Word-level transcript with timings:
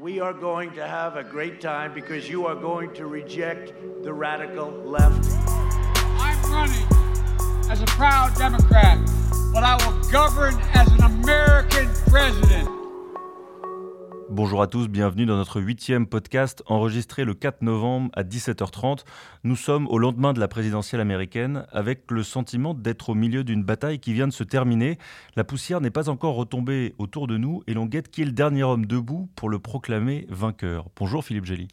We 0.00 0.18
are 0.18 0.32
going 0.32 0.72
to 0.76 0.86
have 0.86 1.16
a 1.16 1.22
great 1.22 1.60
time 1.60 1.92
because 1.92 2.26
you 2.26 2.46
are 2.46 2.54
going 2.54 2.94
to 2.94 3.04
reject 3.04 3.74
the 4.02 4.10
radical 4.14 4.70
left. 4.70 5.28
I'm 6.18 6.50
running 6.50 6.86
as 7.70 7.82
a 7.82 7.86
proud 7.86 8.34
Democrat, 8.34 8.98
but 9.52 9.62
I 9.62 9.76
will 9.84 10.02
govern 10.10 10.58
as 10.72 10.90
an 10.92 11.02
American 11.02 11.90
president. 12.06 12.79
Bonjour 14.32 14.62
à 14.62 14.68
tous, 14.68 14.86
bienvenue 14.86 15.26
dans 15.26 15.36
notre 15.36 15.60
huitième 15.60 16.06
podcast 16.06 16.62
enregistré 16.66 17.24
le 17.24 17.34
4 17.34 17.62
novembre 17.62 18.10
à 18.14 18.22
17h30. 18.22 19.00
Nous 19.42 19.56
sommes 19.56 19.88
au 19.88 19.98
lendemain 19.98 20.32
de 20.32 20.38
la 20.38 20.46
présidentielle 20.46 21.00
américaine 21.00 21.66
avec 21.72 22.08
le 22.12 22.22
sentiment 22.22 22.72
d'être 22.72 23.08
au 23.08 23.14
milieu 23.14 23.42
d'une 23.42 23.64
bataille 23.64 23.98
qui 23.98 24.12
vient 24.12 24.28
de 24.28 24.32
se 24.32 24.44
terminer. 24.44 24.98
La 25.34 25.42
poussière 25.42 25.80
n'est 25.80 25.90
pas 25.90 26.08
encore 26.08 26.36
retombée 26.36 26.94
autour 26.98 27.26
de 27.26 27.38
nous 27.38 27.64
et 27.66 27.74
l'on 27.74 27.86
guette 27.86 28.08
qui 28.08 28.22
est 28.22 28.24
le 28.24 28.30
dernier 28.30 28.62
homme 28.62 28.86
debout 28.86 29.28
pour 29.34 29.48
le 29.48 29.58
proclamer 29.58 30.26
vainqueur. 30.28 30.86
Bonjour 30.94 31.24
Philippe 31.24 31.46
Gély. 31.46 31.66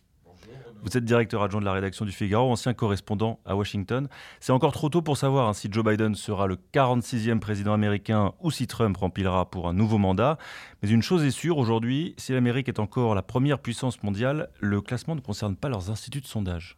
Vous 0.83 0.97
êtes 0.97 1.05
directeur 1.05 1.41
adjoint 1.41 1.59
de 1.59 1.65
la 1.65 1.73
rédaction 1.73 2.05
du 2.05 2.11
Figaro, 2.11 2.51
ancien 2.51 2.73
correspondant 2.73 3.39
à 3.45 3.55
Washington. 3.55 4.07
C'est 4.39 4.51
encore 4.51 4.71
trop 4.71 4.89
tôt 4.89 5.01
pour 5.01 5.17
savoir 5.17 5.49
hein, 5.49 5.53
si 5.53 5.67
Joe 5.71 5.83
Biden 5.83 6.15
sera 6.15 6.47
le 6.47 6.57
46e 6.73 7.39
président 7.39 7.73
américain 7.73 8.33
ou 8.41 8.51
si 8.51 8.67
Trump 8.67 8.95
remplira 8.97 9.49
pour 9.49 9.67
un 9.67 9.73
nouveau 9.73 9.97
mandat. 9.97 10.37
Mais 10.81 10.89
une 10.89 11.01
chose 11.01 11.23
est 11.23 11.31
sûre, 11.31 11.57
aujourd'hui, 11.57 12.13
si 12.17 12.31
l'Amérique 12.31 12.69
est 12.69 12.79
encore 12.79 13.15
la 13.15 13.21
première 13.21 13.59
puissance 13.59 14.01
mondiale, 14.03 14.49
le 14.59 14.81
classement 14.81 15.15
ne 15.15 15.21
concerne 15.21 15.55
pas 15.55 15.69
leurs 15.69 15.89
instituts 15.89 16.21
de 16.21 16.27
sondage. 16.27 16.77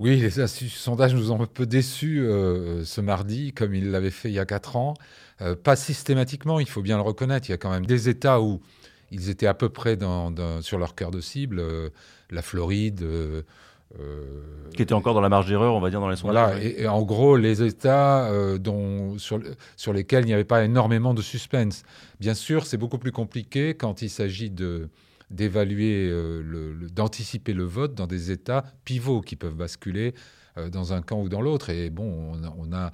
Oui, 0.00 0.16
les 0.16 0.40
instituts 0.40 0.72
de 0.72 0.78
sondage 0.78 1.14
nous 1.14 1.30
ont 1.30 1.40
un 1.40 1.46
peu 1.46 1.66
déçus 1.66 2.20
euh, 2.20 2.84
ce 2.84 3.00
mardi, 3.00 3.52
comme 3.52 3.74
ils 3.74 3.90
l'avaient 3.90 4.10
fait 4.10 4.28
il 4.28 4.34
y 4.34 4.40
a 4.40 4.46
quatre 4.46 4.76
ans. 4.76 4.94
Euh, 5.40 5.54
pas 5.54 5.76
systématiquement, 5.76 6.58
il 6.58 6.68
faut 6.68 6.82
bien 6.82 6.96
le 6.96 7.02
reconnaître. 7.02 7.48
Il 7.48 7.52
y 7.52 7.54
a 7.54 7.58
quand 7.58 7.70
même 7.70 7.86
des 7.86 8.08
États 8.08 8.40
où 8.40 8.60
ils 9.10 9.30
étaient 9.30 9.46
à 9.46 9.54
peu 9.54 9.68
près 9.68 9.98
sur 10.60 10.78
leur 10.78 10.94
cœur 10.94 11.10
de 11.10 11.20
cible. 11.20 11.58
Euh, 11.58 11.90
la 12.30 12.42
Floride. 12.42 13.02
Euh, 13.02 13.42
euh, 14.00 14.24
qui 14.74 14.82
était 14.82 14.94
encore 14.94 15.14
dans 15.14 15.20
la 15.20 15.28
marge 15.28 15.46
d'erreur, 15.46 15.74
on 15.74 15.80
va 15.80 15.88
dire, 15.88 16.00
dans 16.00 16.08
les 16.08 16.16
sondages. 16.16 16.54
Voilà, 16.54 16.64
et, 16.64 16.88
en 16.88 17.02
gros, 17.02 17.36
les 17.36 17.62
États 17.62 18.28
dont, 18.58 19.18
sur, 19.18 19.40
sur, 19.76 19.92
lesquels 19.92 20.24
il 20.24 20.28
n'y 20.28 20.34
avait 20.34 20.42
pas 20.42 20.64
énormément 20.64 21.14
de 21.14 21.22
suspense. 21.22 21.84
Bien 22.18 22.34
sûr, 22.34 22.66
c'est 22.66 22.76
beaucoup 22.76 22.98
plus 22.98 23.12
compliqué 23.12 23.74
quand 23.74 24.02
il 24.02 24.10
s'agit 24.10 24.50
de 24.50 24.88
d'évaluer, 25.30 26.12
d'anticiper 26.92 27.54
le 27.54 27.64
vote 27.64 27.94
dans 27.94 28.06
des 28.06 28.30
États 28.30 28.64
pivots 28.84 29.20
qui 29.20 29.36
peuvent 29.36 29.54
basculer 29.54 30.12
dans 30.72 30.92
un 30.92 31.02
camp 31.02 31.20
ou 31.20 31.28
dans 31.28 31.40
l'autre. 31.40 31.70
Et 31.70 31.90
bon, 31.90 32.32
on 32.58 32.72
a 32.72 32.90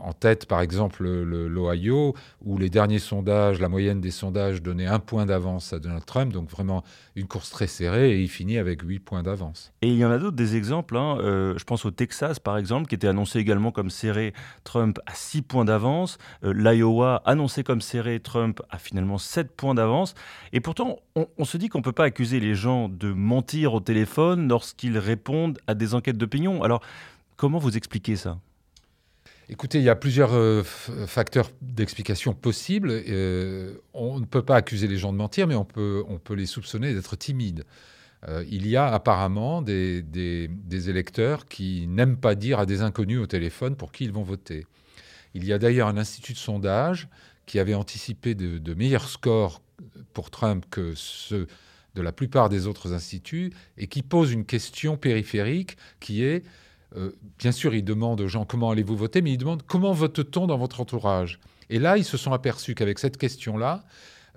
en 0.00 0.12
tête, 0.12 0.46
par 0.46 0.60
exemple, 0.60 1.04
l'Ohio, 1.04 2.14
où 2.42 2.58
les 2.58 2.70
derniers 2.70 2.98
sondages, 2.98 3.60
la 3.60 3.68
moyenne 3.68 4.00
des 4.00 4.10
sondages 4.10 4.62
donnait 4.62 4.86
un 4.86 4.98
point 4.98 5.26
d'avance 5.26 5.72
à 5.72 5.78
Donald 5.78 6.04
Trump, 6.04 6.32
donc 6.32 6.50
vraiment 6.50 6.82
une 7.16 7.26
course 7.26 7.50
très 7.50 7.66
serrée, 7.66 8.12
et 8.12 8.22
il 8.22 8.28
finit 8.28 8.58
avec 8.58 8.82
huit 8.82 9.00
points 9.00 9.22
d'avance. 9.22 9.72
Et 9.82 9.88
il 9.88 9.96
y 9.96 10.04
en 10.04 10.10
a 10.10 10.18
d'autres, 10.18 10.36
des 10.36 10.56
exemples. 10.56 10.96
Hein. 10.96 11.18
Euh, 11.20 11.54
je 11.58 11.64
pense 11.64 11.84
au 11.84 11.90
Texas, 11.90 12.38
par 12.38 12.58
exemple, 12.58 12.88
qui 12.88 12.94
était 12.94 13.08
annoncé 13.08 13.38
également 13.38 13.70
comme 13.70 13.90
serré, 13.90 14.32
Trump 14.64 14.98
à 15.06 15.14
six 15.14 15.42
points 15.42 15.64
d'avance. 15.64 16.18
Euh, 16.44 16.52
L'Iowa, 16.52 17.22
annoncé 17.24 17.64
comme 17.64 17.80
serré, 17.80 18.20
Trump 18.20 18.62
a 18.70 18.78
finalement 18.78 19.18
sept 19.18 19.54
points 19.54 19.74
d'avance. 19.74 20.14
Et 20.52 20.60
pourtant, 20.60 20.98
on, 21.16 21.26
on 21.38 21.44
se 21.44 21.56
dit 21.56 21.68
qu'on 21.68 21.78
ne 21.78 21.84
peut 21.84 21.92
pas 21.92 22.04
accuser 22.04 22.40
les 22.40 22.54
gens 22.54 22.88
de 22.88 23.12
mentir 23.12 23.74
au 23.74 23.80
téléphone 23.80 24.48
lorsqu'ils 24.48 24.98
répondent 24.98 25.58
à 25.66 25.74
des 25.74 25.94
enquêtes 25.94 26.18
d'opinion. 26.18 26.53
Alors, 26.62 26.80
comment 27.36 27.58
vous 27.58 27.76
expliquez 27.76 28.16
ça? 28.16 28.38
Écoutez, 29.50 29.78
il 29.78 29.84
y 29.84 29.90
a 29.90 29.96
plusieurs 29.96 30.32
euh, 30.32 30.62
facteurs 31.06 31.50
d'explication 31.60 32.32
possibles. 32.32 32.90
Euh, 32.90 33.74
on 33.92 34.18
ne 34.18 34.24
peut 34.24 34.42
pas 34.42 34.56
accuser 34.56 34.88
les 34.88 34.96
gens 34.96 35.12
de 35.12 35.18
mentir, 35.18 35.46
mais 35.46 35.54
on 35.54 35.66
peut, 35.66 36.02
on 36.08 36.18
peut 36.18 36.34
les 36.34 36.46
soupçonner 36.46 36.94
d'être 36.94 37.14
timides. 37.16 37.64
Euh, 38.26 38.42
il 38.48 38.66
y 38.66 38.74
a 38.76 38.86
apparemment 38.86 39.60
des, 39.60 40.00
des, 40.02 40.88
électeurs 40.88 41.44
qui 41.44 41.86
n'aiment 41.88 42.16
pas 42.16 42.34
dire 42.34 42.58
à 42.58 42.64
des 42.64 42.80
inconnus 42.80 43.20
au 43.20 43.26
téléphone 43.26 43.76
pour 43.76 43.92
qui 43.92 44.04
ils 44.04 44.12
vont 44.12 44.22
voter. 44.22 44.66
Il 45.34 45.44
y 45.44 45.52
a 45.52 45.58
d'ailleurs 45.58 45.88
un 45.88 45.98
institut 45.98 46.32
de 46.32 46.38
sondage 46.38 47.08
qui 47.44 47.58
avait 47.58 47.74
anticipé 47.74 48.34
de, 48.34 48.56
de 48.56 48.74
meilleurs 48.74 49.08
scores 49.08 49.60
pour 50.14 50.30
Trump 50.30 50.64
que 50.70 50.94
ceux 50.94 51.48
de 51.94 52.02
la 52.02 52.12
plupart 52.12 52.48
des 52.48 52.66
autres 52.66 52.92
instituts 52.92 53.52
et 53.78 53.86
qui 53.86 54.02
pose 54.02 54.32
une 54.32 54.44
question 54.44 54.96
périphérique 54.96 55.76
qui 56.00 56.24
est 56.24 56.44
euh, 56.96 57.10
bien 57.38 57.52
sûr, 57.52 57.74
ils 57.74 57.84
demandent 57.84 58.20
aux 58.20 58.28
gens 58.28 58.44
comment 58.44 58.70
allez-vous 58.70 58.96
voter, 58.96 59.20
mais 59.20 59.32
ils 59.32 59.38
demandent 59.38 59.64
comment 59.66 59.92
vote-t-on 59.92 60.46
dans 60.46 60.58
votre 60.58 60.80
entourage? 60.80 61.40
Et 61.70 61.78
là, 61.78 61.96
ils 61.96 62.04
se 62.04 62.16
sont 62.16 62.32
aperçus 62.32 62.74
qu'avec 62.74 62.98
cette 62.98 63.16
question-là, 63.16 63.84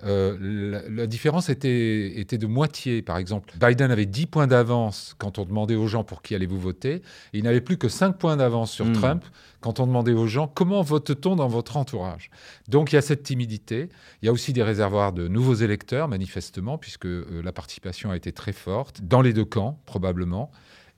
euh, 0.03 0.81
la, 0.89 1.07
différence 1.07 1.49
était, 1.49 2.19
était, 2.19 2.37
de 2.37 2.45
moitié. 2.45 3.01
Par 3.01 3.17
exemple, 3.17 3.53
Biden 3.59 3.91
avait 3.91 4.05
10 4.05 4.27
points 4.27 4.47
d'avance 4.47 5.15
quand 5.17 5.39
on 5.39 5.45
demandait 5.45 5.75
aux 5.75 5.87
gens 5.87 6.03
pour 6.03 6.21
qui 6.21 6.35
allez-vous 6.35 6.59
voter, 6.59 6.95
et 6.95 7.01
il 7.33 7.43
n'avait 7.43 7.61
plus 7.61 7.77
que 7.77 7.89
5 7.89 8.17
points 8.17 8.37
d'avance 8.37 8.71
sur 8.71 8.85
hmm. 8.85 8.93
Trump 8.93 9.25
quand 9.59 9.79
on 9.79 9.87
demandait 9.87 10.13
aux 10.13 10.27
gens 10.27 10.47
comment 10.47 10.81
vote-t-on 10.81 11.35
dans 11.35 11.47
votre 11.47 11.77
entourage? 11.77 12.29
Donc 12.67 12.91
il 12.91 12.95
y 12.95 12.97
a 12.99 13.01
cette 13.01 13.23
timidité. 13.23 13.89
Il 14.21 14.27
y 14.27 14.29
a 14.29 14.31
aussi 14.31 14.53
des 14.53 14.63
réservoirs 14.63 15.13
de 15.13 15.27
nouveaux 15.27 15.55
électeurs, 15.55 16.07
manifestement, 16.07 16.77
puisque 16.77 17.05
euh, 17.05 17.41
la 17.43 17.51
participation 17.51 18.11
a 18.11 18.15
été 18.15 18.31
très 18.31 18.53
forte, 18.53 19.01
dans 19.01 19.21
les 19.21 19.33
deux 19.33 19.45
camps, 19.45 19.79
probablement. 19.85 20.51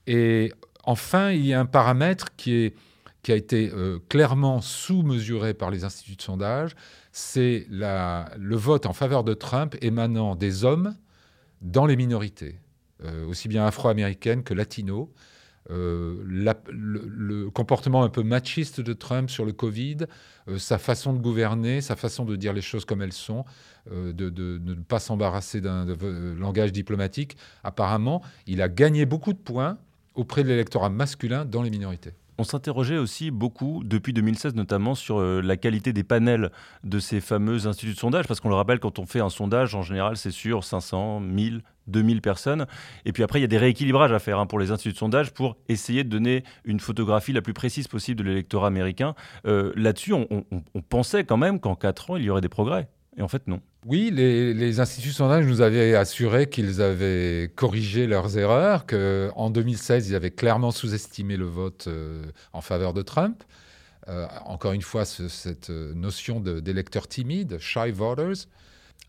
Et 0.08 0.52
Enfin, 0.84 1.32
il 1.32 1.46
y 1.46 1.54
a 1.54 1.60
un 1.60 1.66
paramètre 1.66 2.36
qui, 2.36 2.74
a 3.28 3.36
été 3.36 3.70
euh, 3.72 4.00
clairement 4.10 4.60
sous-mesuré 4.60 5.54
par 5.54 5.70
les 5.70 5.84
instituts 5.84 6.16
de 6.16 6.22
sondage, 6.24 6.76
c'est 7.20 7.68
le 7.70 8.56
vote 8.56 8.86
en 8.86 8.94
faveur 8.94 9.24
de 9.24 9.34
Trump 9.34 9.76
émanant 9.82 10.36
des 10.36 10.64
hommes 10.64 10.96
dans 11.62 11.86
les 11.86 11.98
minorités, 11.98 12.60
euh, 13.04 13.28
aussi 13.28 13.48
bien 13.48 13.66
afro-américaines 13.66 14.44
que 14.44 14.54
latino. 14.54 15.12
Euh, 15.70 16.24
le, 16.26 17.50
comportement 17.50 18.04
un 18.04 18.10
peu 18.10 18.24
machiste 18.24 18.80
de 18.82 18.94
Trump 18.94 19.30
sur 19.30 19.46
le 19.46 19.52
Covid, 19.52 19.98
sa 20.58 20.80
façon 20.80 21.14
de 21.14 21.20
gouverner, 21.20 21.82
sa 21.82 21.96
façon 21.96 22.26
de 22.26 22.36
dire 22.36 22.54
les 22.54 22.62
choses 22.62 22.86
comme 22.86 23.02
elles 23.02 23.14
sont, 23.14 23.44
de, 23.92 24.30
ne 24.30 24.74
pas 24.76 25.00
s'embarrasser 25.00 25.62
d'un 25.62 25.86
langage 26.36 26.72
diplomatique, 26.72 27.38
apparemment, 27.64 28.24
il 28.48 28.62
a 28.62 28.70
gagné 28.70 29.06
beaucoup 29.06 29.34
de 29.34 29.38
points 29.38 29.78
auprès 30.16 30.44
de 30.44 30.48
l'électorat 30.48 30.90
masculin 30.90 31.46
dans 31.46 31.62
les 31.62 31.70
minorités. 31.70 32.14
On 32.40 32.46
s'interrogeait 32.46 32.98
aussi 32.98 33.32
beaucoup, 33.32 33.84
depuis 33.84 34.14
2016 34.14 34.56
notamment, 34.56 34.96
sur 34.96 35.20
euh, 35.20 35.42
la 35.42 35.58
qualité 35.58 35.92
des 35.92 36.06
panels 36.06 36.52
de 36.86 36.98
ces 37.00 37.20
fameux 37.20 37.68
instituts 37.68 37.92
de 37.92 38.00
sondage, 38.00 38.28
parce 38.28 38.40
qu'on 38.40 38.48
le 38.48 38.56
rappelle, 38.56 38.80
quand 38.80 38.98
on 38.98 39.06
fait 39.06 39.20
un 39.20 39.28
sondage, 39.28 39.76
en 39.76 39.82
général, 39.82 40.16
c'est 40.16 40.32
sur 40.32 40.64
500, 40.64 41.20
1000, 41.20 41.64
2000 41.88 42.22
personnes. 42.22 42.66
Et 43.04 43.12
puis 43.12 43.24
après, 43.24 43.40
il 43.40 43.42
y 43.42 43.46
a 43.46 43.50
des 43.50 43.58
rééquilibrages 43.58 44.14
à 44.14 44.20
faire 44.20 44.40
hein, 44.40 44.46
pour 44.46 44.58
les 44.58 44.72
instituts 44.72 44.94
de 44.94 44.98
sondage 44.98 45.34
pour 45.34 45.58
essayer 45.68 46.06
de 46.06 46.10
donner 46.10 46.46
une 46.64 46.80
photographie 46.80 47.34
la 47.34 47.42
plus 47.42 47.54
précise 47.54 47.90
possible 47.90 48.24
de 48.24 48.30
l'électorat 48.30 48.68
américain. 48.68 49.16
Euh, 49.46 49.74
là-dessus, 49.76 50.14
on, 50.14 50.28
on 50.30 50.82
pensait 50.82 51.26
quand 51.26 51.36
même 51.36 51.60
qu'en 51.60 51.76
4 51.76 52.12
ans, 52.12 52.16
il 52.16 52.24
y 52.24 52.30
aurait 52.30 52.40
des 52.40 52.48
progrès. 52.48 52.88
Et 53.18 53.22
en 53.22 53.28
fait, 53.28 53.48
non. 53.48 53.60
Oui, 53.86 54.12
les, 54.12 54.80
instituts 54.82 55.10
de 55.10 55.14
sondage 55.14 55.46
nous 55.46 55.62
avaient 55.62 55.96
assuré 55.96 56.50
qu'ils 56.50 56.82
avaient 56.82 57.50
corrigé 57.56 58.08
leurs 58.08 58.38
erreurs, 58.38 58.86
qu'en 58.86 59.50
2016, 59.50 60.10
ils 60.10 60.16
avaient 60.16 60.32
clairement 60.32 60.72
sous-estimé 60.72 61.38
le 61.38 61.46
vote 61.46 61.86
euh, 61.88 62.24
en 62.52 62.60
faveur 62.60 62.94
de 62.94 63.02
Trump. 63.02 63.42
Euh, 64.10 64.28
encore 64.46 64.74
une 64.74 64.82
fois, 64.82 65.06
cette 65.06 65.70
notion 65.70 66.42
d'électeurs 66.42 67.08
timides, 67.08 67.58
shy 67.60 67.92
voters, 67.92 68.48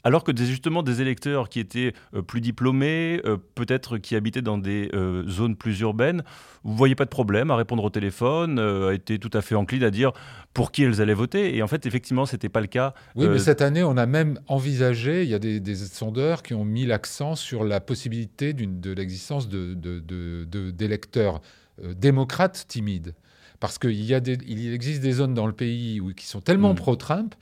alors 0.04 0.24
que 0.24 0.36
justement 0.36 0.82
des 0.82 1.00
électeurs 1.00 1.48
qui 1.48 1.60
étaient 1.60 1.92
euh, 2.14 2.22
plus 2.22 2.40
diplômés, 2.40 3.20
euh, 3.24 3.36
peut-être 3.54 3.98
qui 3.98 4.16
habitaient 4.16 4.42
dans 4.42 4.58
des 4.58 4.90
euh, 4.94 5.26
zones 5.28 5.56
plus 5.56 5.80
urbaines, 5.80 6.22
vous 6.64 6.74
voyez 6.74 6.94
pas 6.94 7.04
de 7.04 7.10
problème 7.10 7.50
à 7.50 7.56
répondre 7.56 7.84
au 7.84 7.90
téléphone, 7.90 8.60
étaient 8.92 9.18
tout 9.18 9.30
à 9.32 9.40
fait 9.40 9.54
enclines 9.54 9.82
à 9.82 9.90
dire 9.90 10.12
pour 10.52 10.72
qui 10.72 10.82
elles 10.82 11.00
allaient 11.00 11.14
voter. 11.14 11.56
Et 11.56 11.62
en 11.62 11.66
fait, 11.66 11.86
effectivement, 11.86 12.26
c'était 12.26 12.50
pas 12.50 12.60
le 12.60 12.66
cas. 12.66 12.92
Oui, 13.16 13.28
mais 13.28 13.38
cette 13.38 13.62
année, 13.62 13.82
on 13.82 13.96
a 13.96 14.04
même 14.04 14.38
envisagé, 14.46 15.22
il 15.22 15.28
y 15.30 15.34
a 15.34 15.38
des, 15.38 15.74
sondeurs 15.76 16.42
qui 16.42 16.52
ont 16.52 16.64
mis 16.64 16.84
l'accent 16.84 17.34
sur 17.34 17.64
la 17.64 17.80
possibilité 17.80 18.52
de 18.52 18.92
l'existence 18.92 19.48
d'électeurs 19.48 21.40
de, 21.82 21.94
démocrates 21.94 22.66
timides. 22.68 23.14
Parce 23.58 23.78
qu'il 23.78 23.92
y 23.92 24.14
il 24.14 24.74
existe 24.74 25.02
des 25.02 25.12
zones 25.12 25.34
dans 25.34 25.46
le 25.46 25.52
pays 25.52 26.00
où, 26.00 26.12
qui 26.14 26.26
sont 26.26 26.40
tellement 26.40 26.72
hmm. 26.72 26.76
pro-Trump 26.76 27.34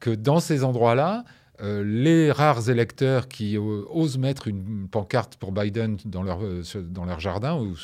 que 0.00 0.10
dans 0.10 0.40
ces 0.40 0.64
endroits-là, 0.64 1.24
euh, 1.62 1.82
les 1.84 2.30
rares 2.30 2.68
électeurs 2.68 3.28
qui 3.28 3.56
euh, 3.56 3.84
osent 3.90 4.18
mettre 4.18 4.48
une 4.48 4.88
pancarte 4.88 5.36
pour 5.36 5.52
Biden 5.52 5.96
dans 6.04 6.22
leur, 6.22 6.42
euh, 6.42 6.62
dans 6.82 7.06
leur 7.06 7.18
jardin 7.18 7.56
ou, 7.56 7.74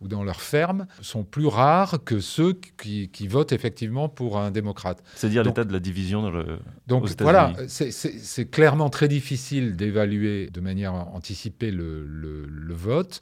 ou, 0.00 0.08
dans 0.08 0.24
leur 0.24 0.40
ferme 0.40 0.86
sont 1.02 1.24
plus 1.24 1.46
rares 1.46 2.02
que 2.04 2.20
ceux 2.20 2.54
qui, 2.54 3.28
votent 3.28 3.52
effectivement 3.52 4.08
pour 4.08 4.38
un 4.38 4.50
démocrate. 4.50 5.02
C'est-à-dire 5.16 5.42
l'état 5.42 5.64
de 5.64 5.72
la 5.72 5.80
division 5.80 6.22
dans 6.22 6.30
le, 6.30 6.58
donc, 6.86 7.08
voilà, 7.20 7.52
c'est 7.68 8.50
clairement 8.50 8.88
très 8.88 9.08
difficile 9.08 9.76
d'évaluer 9.76 10.48
de 10.48 10.60
manière 10.60 10.94
anticipée 10.94 11.70
le, 11.70 12.06
le, 12.06 12.46
le 12.46 12.74
vote. 12.74 13.20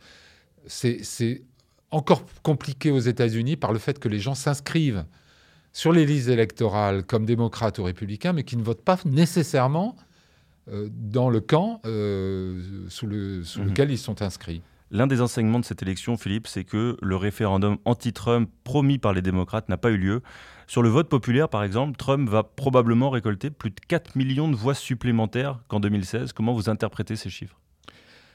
C'est 0.66 1.42
encore 1.90 2.22
compliqué 2.42 2.92
aux 2.92 3.00
États-Unis 3.00 3.56
par 3.56 3.72
le 3.72 3.80
fait 3.80 3.98
que 3.98 4.08
les 4.08 4.20
gens 4.20 4.34
s'inscrivent 4.34 5.04
sur 5.72 5.92
les 5.92 6.06
listes 6.06 6.28
électorales 6.28 7.04
comme 7.04 7.24
démocrates 7.24 7.78
ou 7.78 7.84
républicains, 7.84 8.32
mais 8.32 8.44
qui 8.44 8.56
ne 8.56 8.62
votent 8.62 8.84
pas 8.84 8.98
nécessairement 9.04 9.96
dans 10.90 11.30
le 11.30 11.40
camp 11.40 11.80
sous, 11.84 13.06
le, 13.06 13.42
sous 13.42 13.60
mhm. 13.60 13.68
lequel 13.68 13.90
ils 13.90 13.98
sont 13.98 14.20
inscrits. 14.20 14.62
L'un 14.90 15.06
des 15.06 15.20
enseignements 15.20 15.60
de 15.60 15.66
cette 15.66 15.82
élection, 15.82 16.16
Philippe, 16.16 16.46
c'est 16.46 16.64
que 16.64 16.96
le 17.02 17.16
référendum 17.16 17.76
anti-Trump 17.84 18.50
promis 18.64 18.98
par 18.98 19.12
les 19.12 19.20
démocrates 19.20 19.68
n'a 19.68 19.76
pas 19.76 19.90
eu 19.90 19.98
lieu. 19.98 20.22
Sur 20.66 20.82
le 20.82 20.88
vote 20.88 21.10
populaire, 21.10 21.50
par 21.50 21.62
exemple, 21.62 21.96
Trump 21.96 22.28
va 22.28 22.42
probablement 22.42 23.10
récolter 23.10 23.50
plus 23.50 23.70
de 23.70 23.80
4 23.86 24.16
millions 24.16 24.48
de 24.48 24.56
voix 24.56 24.74
supplémentaires 24.74 25.60
qu'en 25.68 25.78
2016. 25.80 26.32
Comment 26.32 26.54
vous 26.54 26.70
interprétez 26.70 27.16
ces 27.16 27.28
chiffres? 27.28 27.60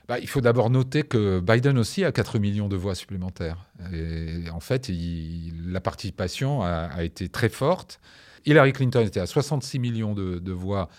Bah, 0.07 0.19
il 0.19 0.27
faut 0.27 0.41
d'abord 0.41 0.69
noter 0.69 1.03
que 1.03 1.39
Biden 1.39 1.77
aussi 1.77 2.03
a 2.03 2.11
4 2.11 2.37
millions 2.39 2.67
de 2.67 2.75
voix 2.75 2.95
supplémentaires. 2.95 3.65
Et 3.93 4.49
en 4.51 4.59
fait, 4.59 4.91
la 5.65 5.79
participation 5.79 6.61
a, 6.61 7.03
été 7.03 7.29
très 7.29 7.49
forte. 7.49 7.99
Hillary 8.45 8.73
Clinton 8.73 9.05
était 9.05 9.21
à 9.21 9.25
66 9.25 9.79
millions 9.79 10.13
de, 10.13 10.39
de 10.39 10.51
voix 10.51 10.89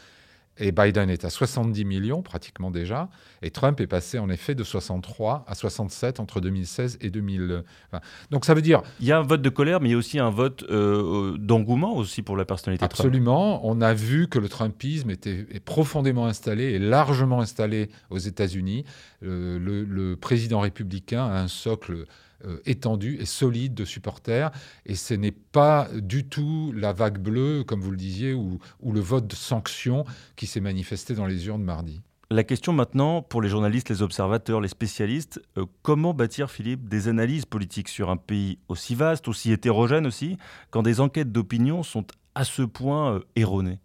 et 0.58 0.72
Biden 0.72 1.10
est 1.10 1.24
à 1.24 1.30
70 1.30 1.84
millions 1.84 2.22
pratiquement 2.22 2.70
déjà, 2.70 3.08
et 3.42 3.50
Trump 3.50 3.80
est 3.80 3.86
passé 3.86 4.18
en 4.18 4.28
effet 4.28 4.54
de 4.54 4.64
63 4.64 5.44
à 5.46 5.54
67 5.54 6.20
entre 6.20 6.40
2016 6.40 6.98
et 7.00 7.10
2020. 7.10 8.00
Donc 8.30 8.44
ça 8.44 8.54
veut 8.54 8.62
dire... 8.62 8.82
Il 9.00 9.06
y 9.06 9.12
a 9.12 9.18
un 9.18 9.22
vote 9.22 9.42
de 9.42 9.48
colère, 9.48 9.80
mais 9.80 9.88
il 9.88 9.92
y 9.92 9.94
a 9.94 9.98
aussi 9.98 10.18
un 10.18 10.30
vote 10.30 10.64
euh, 10.70 11.36
d'engouement 11.38 11.96
aussi 11.96 12.22
pour 12.22 12.36
la 12.36 12.44
personnalité 12.44 12.84
Absolument. 12.84 13.66
On 13.66 13.80
a 13.80 13.94
vu 13.94 14.28
que 14.28 14.38
le 14.38 14.48
Trumpisme 14.48 15.10
était 15.10 15.46
profondément 15.64 16.26
installé 16.26 16.64
et 16.64 16.78
largement 16.78 17.40
installé 17.40 17.90
aux 18.10 18.18
États-Unis. 18.18 18.84
Euh, 19.22 19.58
le, 19.58 20.14
président 20.16 20.60
républicain 20.60 21.24
a 21.26 21.40
un 21.40 21.48
socle 21.48 22.06
euh, 22.44 22.58
étendu 22.66 23.16
et 23.20 23.26
solide 23.26 23.74
de 23.74 23.84
supporters. 23.84 24.50
Et 24.86 24.94
ce 24.94 25.14
n'est 25.14 25.30
pas 25.30 25.88
du 25.94 26.26
tout 26.26 26.72
la 26.76 26.92
vague 26.92 27.18
bleue, 27.18 27.64
comme 27.64 27.80
vous 27.80 27.90
le 27.90 27.96
disiez, 27.96 28.34
ou, 28.34 28.58
le 28.84 29.00
vote 29.00 29.26
de 29.26 29.34
sanction 29.34 30.04
qui 30.36 30.46
s'est 30.46 30.60
manifesté 30.60 31.14
dans 31.14 31.26
les 31.26 31.46
urnes 31.46 31.62
mardi. 31.62 32.02
La 32.30 32.44
question 32.44 32.72
maintenant, 32.72 33.22
pour 33.22 33.42
les 33.42 33.48
journalistes, 33.48 33.88
les 33.88 34.02
observateurs, 34.02 34.60
les 34.60 34.68
spécialistes, 34.68 35.40
euh, 35.56 35.66
comment 35.82 36.14
bâtir, 36.14 36.50
Philippe, 36.50 36.88
des 36.88 37.08
analyses 37.08 37.44
politiques 37.44 37.88
sur 37.88 38.10
un 38.10 38.16
pays 38.16 38.58
aussi 38.68 38.94
vaste, 38.94 39.28
aussi 39.28 39.52
hétérogène 39.52 40.06
aussi, 40.06 40.36
quand 40.70 40.82
des 40.82 41.00
enquêtes 41.00 41.32
d'opinion 41.32 41.82
sont 41.82 42.06
à 42.34 42.44
ce 42.44 42.62
point 42.62 43.14
euh, 43.14 43.20
erronées? 43.36 43.78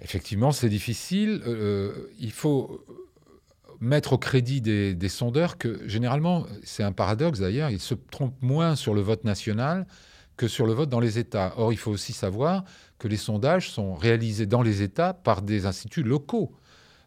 Effectivement, 0.00 0.52
c'est 0.52 0.68
difficile. 0.68 1.42
il 2.18 2.32
faut 2.32 2.84
mettre 3.80 4.14
au 4.14 4.18
crédit 4.18 4.60
des, 4.60 5.08
sondeurs 5.08 5.58
que 5.58 5.86
généralement, 5.88 6.46
c'est 6.62 6.82
un 6.82 6.92
paradoxe 6.92 7.40
d'ailleurs, 7.40 7.70
ils 7.70 7.80
se 7.80 7.94
trompent 7.94 8.40
moins 8.42 8.76
sur 8.76 8.94
le 8.94 9.00
vote 9.00 9.24
national 9.24 9.86
que 10.36 10.48
sur 10.48 10.66
le 10.66 10.72
vote 10.72 10.88
dans 10.88 11.00
les 11.00 11.18
États. 11.18 11.54
Or, 11.56 11.72
il 11.72 11.76
faut 11.76 11.92
aussi 11.92 12.12
savoir 12.12 12.64
que 12.98 13.06
les 13.06 13.16
sondages 13.16 13.70
sont 13.70 13.94
réalisés 13.94 14.46
dans 14.46 14.62
les 14.62 14.82
États 14.82 15.14
par 15.14 15.42
des 15.42 15.66
instituts 15.66 16.02
locaux, 16.02 16.52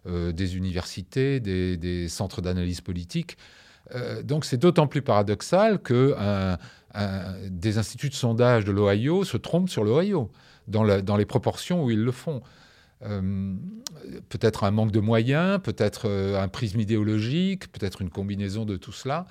euh, 0.05 0.31
des 0.31 0.55
universités, 0.55 1.39
des, 1.39 2.07
centres 2.07 2.41
d'analyse 2.41 2.81
politique. 2.81 3.37
Euh, 3.95 4.21
donc 4.21 4.45
c'est 4.45 4.57
d'autant 4.57 4.87
plus 4.87 5.01
paradoxal 5.01 5.79
que 5.79 6.15
des 7.49 7.77
instituts 7.77 8.09
de 8.09 8.15
sondage 8.15 8.65
de 8.65 8.71
l'Ohio 8.71 9.23
se 9.23 9.37
trompent 9.37 9.69
sur 9.69 9.83
l'Ohio, 9.83 10.31
dans, 10.67 10.83
les 10.83 11.25
proportions 11.25 11.83
où 11.83 11.91
ils 11.91 12.03
le 12.03 12.11
font. 12.11 12.41
Euh, 13.03 13.53
peut-être 14.29 14.63
un 14.63 14.71
manque 14.71 14.91
de 14.91 15.00
moyens, 15.00 15.62
peut-être 15.62 16.07
euh, 16.07 16.41
un 16.41 16.47
prisme 16.47 16.79
idéologique, 16.79 17.71
peut-être 17.71 18.01
une 18.01 18.09
combinaison 18.09 18.65
de 18.65 18.77
tout 18.77 18.91
cela. 18.91 19.25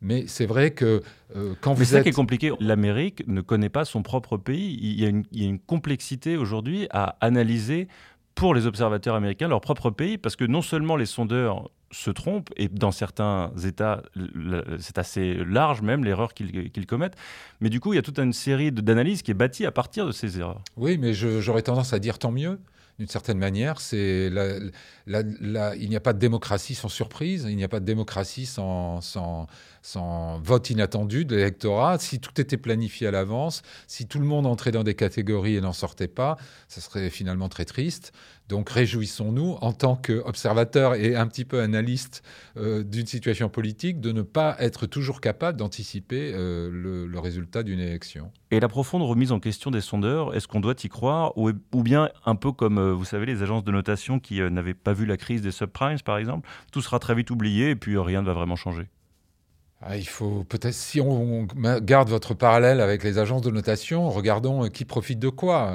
Mais 0.00 0.26
c'est 0.26 0.46
vrai 0.46 0.72
que 0.72 1.02
euh, 1.36 1.54
quand 1.60 1.74
vous 1.74 1.82
êtes... 1.82 1.88
c'est 1.88 1.94
ça 1.96 2.02
qui 2.02 2.08
est 2.08 2.12
compliqué. 2.12 2.52
L'Amérique 2.58 3.22
ne 3.28 3.40
connaît 3.40 3.68
pas 3.68 3.84
son 3.84 4.02
propre 4.02 4.36
pays. 4.36 4.76
Il 4.82 5.00
y 5.00 5.04
a 5.04 5.08
une, 5.08 5.24
il 5.30 5.42
y 5.42 5.46
a 5.46 5.48
une 5.48 5.60
complexité 5.60 6.36
aujourd'hui 6.36 6.88
à 6.90 7.16
analyser 7.20 7.86
pour 8.34 8.54
les 8.54 8.66
observateurs 8.66 9.14
américains 9.14 9.46
leur 9.46 9.60
propre 9.60 9.90
pays, 9.90 10.18
parce 10.18 10.36
que 10.36 10.44
non 10.44 10.62
seulement 10.62 10.96
les 10.96 11.06
sondeurs 11.06 11.70
se 11.90 12.10
trompent, 12.10 12.48
et 12.56 12.68
dans 12.68 12.90
certains 12.90 13.52
États, 13.66 14.02
c'est 14.78 14.96
assez 14.96 15.34
large 15.44 15.82
même 15.82 16.04
l'erreur 16.04 16.32
qu'ils 16.32 16.86
commettent, 16.86 17.16
mais 17.60 17.68
du 17.68 17.80
coup, 17.80 17.92
il 17.92 17.96
y 17.96 17.98
a 17.98 18.02
toute 18.02 18.18
une 18.18 18.32
série 18.32 18.72
d'analyses 18.72 19.20
qui 19.20 19.30
est 19.30 19.34
bâtie 19.34 19.66
à 19.66 19.70
partir 19.70 20.06
de 20.06 20.12
ces 20.12 20.40
erreurs. 20.40 20.62
Oui, 20.78 20.96
mais 20.96 21.12
j'aurais 21.12 21.60
tendance 21.60 21.92
à 21.92 21.98
dire 21.98 22.18
tant 22.18 22.32
mieux, 22.32 22.58
d'une 22.98 23.08
certaine 23.08 23.38
manière. 23.38 23.80
C'est 23.80 24.30
il 25.06 25.88
n'y 25.88 25.96
a 25.96 26.00
pas 26.00 26.12
de 26.12 26.18
démocratie 26.18 26.74
sans 26.74 26.88
surprise, 26.88 27.46
il 27.48 27.56
n'y 27.56 27.64
a 27.64 27.68
pas 27.68 27.80
de 27.80 27.84
démocratie 27.84 28.46
sans, 28.46 29.00
sans, 29.00 29.46
sans 29.82 30.38
vote 30.40 30.70
inattendu 30.70 31.24
de 31.24 31.36
l'électorat. 31.36 31.98
Si 31.98 32.20
tout 32.20 32.40
était 32.40 32.56
planifié 32.56 33.06
à 33.06 33.10
l'avance, 33.10 33.62
si 33.86 34.06
tout 34.06 34.18
le 34.18 34.26
monde 34.26 34.46
entrait 34.46 34.72
dans 34.72 34.84
des 34.84 34.94
catégories 34.94 35.56
et 35.56 35.60
n'en 35.60 35.72
sortait 35.72 36.08
pas, 36.08 36.36
ça 36.68 36.80
serait 36.80 37.10
finalement 37.10 37.48
très 37.48 37.64
triste. 37.64 38.12
Donc 38.52 38.68
réjouissons-nous 38.68 39.56
en 39.62 39.72
tant 39.72 39.96
qu'observateurs 39.96 40.94
et 40.94 41.16
un 41.16 41.26
petit 41.26 41.46
peu 41.46 41.62
analystes 41.62 42.22
euh, 42.58 42.82
d'une 42.82 43.06
situation 43.06 43.48
politique 43.48 43.98
de 43.98 44.12
ne 44.12 44.20
pas 44.20 44.56
être 44.58 44.84
toujours 44.84 45.22
capable 45.22 45.56
d'anticiper 45.56 46.32
euh, 46.34 46.68
le, 46.70 47.18
résultat 47.18 47.62
d'une 47.62 47.80
élection. 47.80 48.30
Et 48.50 48.60
la 48.60 48.68
profonde 48.68 49.00
remise 49.04 49.32
en 49.32 49.40
question 49.40 49.70
des 49.70 49.80
sondeurs, 49.80 50.34
est-ce 50.36 50.48
qu'on 50.48 50.60
doit 50.60 50.74
y 50.84 50.90
croire 50.90 51.32
ou, 51.38 51.50
ou, 51.72 51.82
bien 51.82 52.10
un 52.26 52.34
peu 52.34 52.52
comme, 52.52 52.76
euh, 52.76 52.92
vous 52.92 53.06
savez, 53.06 53.24
les 53.24 53.42
agences 53.42 53.64
de 53.64 53.72
notation 53.72 54.20
qui 54.20 54.42
n'avaient 54.42 54.74
pas 54.74 54.92
vu 54.92 55.06
la 55.06 55.16
crise 55.16 55.40
des 55.40 55.50
subprimes, 55.50 56.00
par 56.04 56.18
exemple, 56.18 56.46
tout 56.72 56.82
sera 56.82 56.98
très 56.98 57.14
vite 57.14 57.30
oublié 57.30 57.70
et 57.70 57.76
puis 57.76 57.96
rien 57.96 58.20
ne 58.20 58.26
va 58.26 58.34
vraiment 58.34 58.56
changer? 58.56 58.86
Ah, 59.80 59.96
il 59.96 60.06
faut 60.06 60.44
peut-être, 60.44 60.74
si 60.74 61.00
on 61.00 61.46
garde 61.80 62.10
votre 62.10 62.34
parallèle 62.34 62.82
avec 62.82 63.02
les 63.02 63.16
agences 63.16 63.42
de 63.42 63.50
notation, 63.50 64.10
regardons 64.10 64.68
qui 64.68 64.84
profite 64.84 65.18
de 65.18 65.30
quoi. 65.30 65.72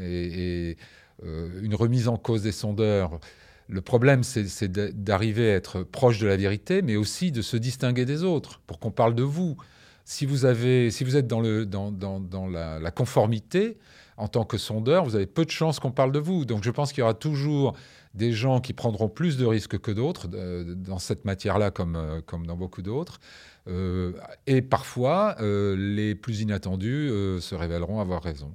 et 0.00 0.76
une 1.22 1.74
remise 1.74 2.08
en 2.08 2.16
cause 2.16 2.42
des 2.42 2.52
sondeurs. 2.52 3.20
Le 3.68 3.80
problème, 3.80 4.22
c'est 4.22 4.68
d'arriver 4.70 5.50
à 5.50 5.54
être 5.54 5.82
proche 5.82 6.18
de 6.18 6.26
la 6.26 6.36
vérité, 6.36 6.82
mais 6.82 6.96
aussi 6.96 7.32
de 7.32 7.42
se 7.42 7.56
distinguer 7.56 8.04
des 8.04 8.22
autres, 8.22 8.60
pour 8.66 8.78
qu'on 8.78 8.90
parle 8.90 9.14
de 9.14 9.22
vous. 9.22 9.56
Si 10.04 10.26
vous, 10.26 10.46
êtes 10.46 11.26
dans, 11.26 11.40
la, 11.40 12.90
conformité, 12.90 13.78
en 14.16 14.28
tant 14.28 14.44
que 14.44 14.58
sondeur, 14.58 15.04
vous 15.04 15.14
avez 15.14 15.26
peu 15.26 15.44
de 15.44 15.50
chances 15.50 15.80
qu'on 15.80 15.92
parle 15.92 16.12
de 16.12 16.18
vous. 16.18 16.44
Donc 16.44 16.64
je 16.64 16.70
pense 16.70 16.92
qu'il 16.92 17.00
y 17.00 17.02
aura 17.02 17.14
toujours 17.14 17.74
des 18.14 18.32
gens 18.32 18.60
qui 18.60 18.74
prendront 18.74 19.08
plus 19.08 19.38
de 19.38 19.46
risques 19.46 19.78
que 19.78 19.90
d'autres 19.90 20.28
dans 20.28 20.98
cette 20.98 21.24
matière-là 21.24 21.70
comme, 21.70 21.96
euh, 21.96 22.20
dans 22.44 22.56
beaucoup 22.56 22.82
d'autres. 22.82 23.20
Euh, 23.68 24.12
et 24.46 24.60
parfois, 24.60 25.36
les 25.40 26.14
plus 26.14 26.40
inattendus 26.40 27.08
se 27.40 27.54
révéleront 27.54 28.00
avoir 28.00 28.22
raison. 28.22 28.54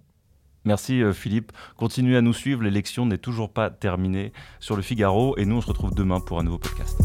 Merci 0.65 1.01
euh, 1.01 1.13
Philippe. 1.13 1.51
Continuez 1.75 2.18
à 2.18 2.21
nous 2.21 2.33
suivre, 2.33 2.63
l'élection 2.63 3.06
n'est 3.06 3.18
toujours 3.18 3.51
pas 3.51 3.69
terminée 3.69 4.33
sur 4.59 4.75
le 4.75 4.81
Figaro 4.81 5.38
et 5.38 5.45
nous 5.45 5.57
on 5.57 5.62
se 5.62 5.68
retrouve 5.68 5.94
demain 5.94 6.19
pour 6.19 6.39
un 6.39 6.44
nouveau 6.44 6.57
podcast. 6.57 6.98